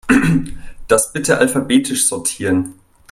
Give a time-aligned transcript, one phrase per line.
[0.87, 2.73] Das bitte alphabetisch sortieren.